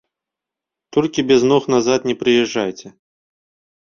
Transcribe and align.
Толькі 0.95 1.25
без 1.31 1.41
ног 1.51 1.63
назад 1.75 1.99
не 2.13 2.19
прыязджайце. 2.23 2.87